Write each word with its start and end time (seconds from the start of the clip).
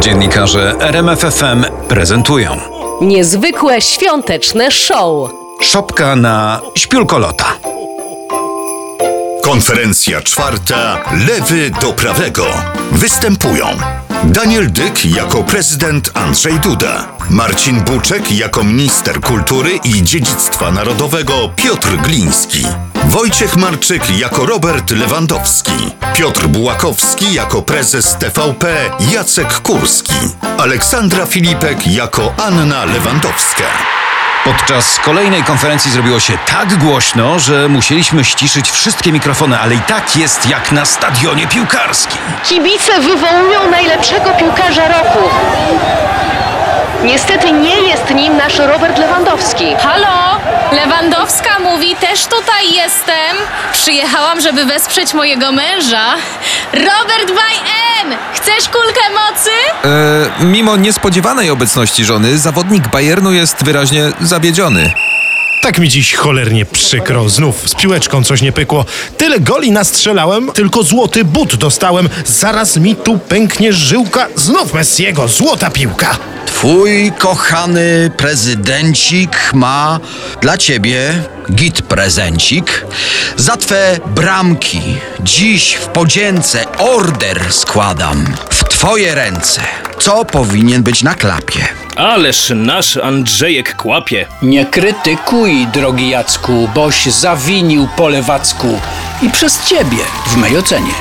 Dziennikarze 0.00 0.74
RMFFM 0.80 1.64
prezentują 1.88 2.56
Niezwykłe 3.00 3.80
świąteczne 3.80 4.70
show. 4.70 5.30
Szopka 5.62 6.16
na 6.16 6.60
śpiulkolota. 6.74 7.44
Konferencja 9.42 10.22
czwarta. 10.22 10.98
Lewy 11.28 11.70
do 11.80 11.92
prawego. 11.92 12.46
Występują 12.92 13.66
Daniel 14.24 14.72
Dyk 14.72 15.04
jako 15.04 15.44
prezydent 15.44 16.10
Andrzej 16.14 16.60
Duda, 16.60 17.08
Marcin 17.30 17.80
Buczek 17.80 18.32
jako 18.32 18.64
minister 18.64 19.20
kultury 19.20 19.70
i 19.84 20.02
dziedzictwa 20.02 20.70
narodowego 20.72 21.50
Piotr 21.56 21.96
Gliński, 21.96 22.64
Wojciech 23.04 23.56
Marczyk 23.56 24.18
jako 24.18 24.46
Robert 24.46 24.90
Lewandowski, 24.90 25.72
Piotr 26.18 26.46
Bułakowski 26.46 27.34
jako 27.34 27.62
prezes 27.62 28.16
TVP 28.16 28.66
Jacek 29.12 29.60
Kurski, 29.60 30.14
Aleksandra 30.58 31.26
Filipek 31.26 31.86
jako 31.86 32.32
Anna 32.46 32.84
Lewandowska. 32.84 33.64
Podczas 34.44 34.98
kolejnej 34.98 35.42
konferencji 35.42 35.90
zrobiło 35.90 36.20
się 36.20 36.38
tak 36.46 36.76
głośno, 36.76 37.38
że 37.38 37.68
musieliśmy 37.68 38.24
ściszyć 38.24 38.70
wszystkie 38.70 39.12
mikrofony, 39.12 39.58
ale 39.58 39.74
i 39.74 39.80
tak 39.80 40.16
jest 40.16 40.48
jak 40.48 40.72
na 40.72 40.84
stadionie 40.84 41.46
piłkarskim. 41.46 42.20
Kibice 42.44 43.00
wywołują 43.00 43.70
najlepszego 43.70 44.30
piłkarza 44.30 44.88
roku. 44.88 45.28
Niestety 47.04 47.52
nie 47.52 47.80
jest 47.80 48.14
nim 48.14 48.36
nasz 48.36 48.58
Robert 48.58 48.98
Lewandowski. 48.98 49.74
Halo? 49.76 50.17
Lewandowska 51.28 51.58
mówi, 51.58 51.96
też 51.96 52.26
tutaj 52.26 52.72
jestem. 52.72 53.36
Przyjechałam, 53.72 54.40
żeby 54.40 54.64
wesprzeć 54.64 55.14
mojego 55.14 55.52
męża. 55.52 56.14
Robert 56.72 57.26
by! 57.28 58.16
Chcesz 58.34 58.68
kulkę 58.68 59.00
mocy? 59.14 59.50
E, 59.84 60.44
mimo 60.44 60.76
niespodziewanej 60.76 61.50
obecności 61.50 62.04
żony, 62.04 62.38
zawodnik 62.38 62.88
Bayernu 62.88 63.32
jest 63.32 63.64
wyraźnie 63.64 64.12
zawiedziony. 64.20 64.92
Tak 65.62 65.78
mi 65.78 65.88
dziś 65.88 66.14
cholernie 66.14 66.66
przykro. 66.66 67.28
Znów 67.28 67.68
z 67.68 67.74
piłeczką 67.74 68.24
coś 68.24 68.42
nie 68.42 68.52
pykło. 68.52 68.84
Tyle 69.16 69.40
goli 69.40 69.72
nastrzelałem, 69.72 70.50
tylko 70.54 70.82
złoty 70.82 71.24
but 71.24 71.56
dostałem. 71.56 72.08
Zaraz 72.24 72.76
mi 72.76 72.96
tu 72.96 73.18
pęknie 73.18 73.72
żyłka. 73.72 74.26
Znów 74.36 74.74
Messiego, 74.74 75.28
złota 75.28 75.70
piłka. 75.70 76.16
Twój 76.46 77.12
kochany 77.18 78.10
prezydencik 78.16 79.50
ma 79.54 80.00
dla 80.40 80.58
ciebie 80.58 81.22
git 81.52 81.82
prezencik. 81.82 82.86
Za 83.36 83.56
twe 83.56 84.00
bramki 84.06 84.80
dziś 85.20 85.74
w 85.74 85.86
podzięce 85.86 86.76
order 86.78 87.52
składam 87.52 88.26
twoje 88.78 89.14
ręce. 89.14 89.60
Co 90.00 90.24
powinien 90.24 90.82
być 90.82 91.02
na 91.02 91.14
klapie? 91.14 91.68
Ależ 91.96 92.52
nasz 92.54 92.96
Andrzejek 92.96 93.76
kłapie. 93.76 94.26
Nie 94.42 94.66
krytykuj, 94.66 95.66
drogi 95.66 96.08
Jacku, 96.10 96.68
boś 96.74 97.06
zawinił 97.06 97.88
po 97.96 98.08
lewacku. 98.08 98.80
I 99.22 99.30
przez 99.30 99.66
ciebie, 99.66 99.96
w 100.26 100.36
mej 100.36 100.58
ocenie. 100.58 100.92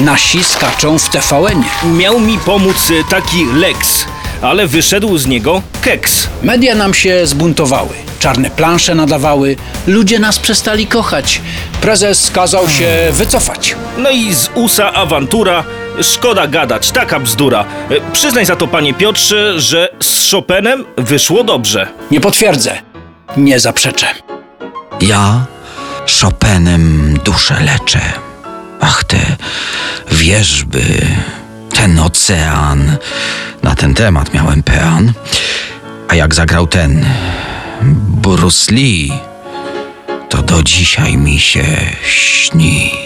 Nasi 0.00 0.44
skaczą 0.44 0.98
w 0.98 1.08
TVN-ie. 1.10 1.92
Miał 1.92 2.20
mi 2.20 2.38
pomóc 2.38 2.90
y, 2.90 3.04
taki 3.10 3.46
Lex, 3.54 4.06
ale 4.42 4.66
wyszedł 4.66 5.18
z 5.18 5.26
niego 5.26 5.62
keks. 5.82 6.28
Media 6.42 6.74
nam 6.74 6.94
się 6.94 7.26
zbuntowały. 7.26 7.94
Czarne 8.18 8.50
plansze 8.50 8.94
nadawały. 8.94 9.56
Ludzie 9.86 10.18
nas 10.18 10.38
przestali 10.38 10.86
kochać. 10.86 11.40
Prezes 11.80 12.30
kazał 12.30 12.68
się 12.68 12.88
wycofać. 13.12 13.76
No 13.98 14.10
i 14.10 14.34
z 14.34 14.50
USA 14.54 14.92
awantura. 14.92 15.64
Szkoda 16.02 16.46
gadać, 16.46 16.90
taka 16.90 17.20
bzdura. 17.20 17.64
Y, 17.90 18.00
Przyznaj 18.12 18.46
za 18.46 18.56
to, 18.56 18.66
panie 18.66 18.94
Piotrze, 18.94 19.60
że 19.60 19.88
z 20.02 20.30
Chopinem 20.30 20.84
wyszło 20.96 21.44
dobrze. 21.44 21.88
Nie 22.10 22.20
potwierdzę. 22.20 22.78
Nie 23.36 23.60
zaprzeczę. 23.60 24.06
Ja 25.00 25.46
Chopinem 26.20 27.18
duszę 27.24 27.60
leczę. 27.60 28.00
Ach, 28.80 29.04
te 29.04 29.16
wierzby, 30.12 30.82
ten 31.74 31.98
ocean. 31.98 32.96
Na 33.62 33.74
ten 33.74 33.94
temat 33.94 34.34
miałem 34.34 34.62
pean. 34.62 35.12
A 36.08 36.14
jak 36.14 36.34
zagrał 36.34 36.66
ten 36.66 37.04
Bruce 38.22 38.72
Lee, 38.74 39.12
to 40.28 40.42
do 40.42 40.62
dzisiaj 40.62 41.16
mi 41.16 41.40
się 41.40 41.64
śni. 42.04 43.03